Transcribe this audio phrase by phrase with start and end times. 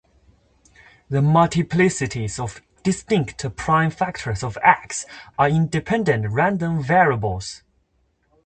[1.11, 5.05] The multiplicities of distinct prime factors of "X"
[5.37, 7.61] are independent random variables.